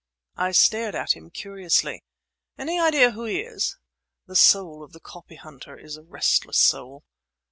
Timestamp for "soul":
4.35-4.81, 6.57-7.03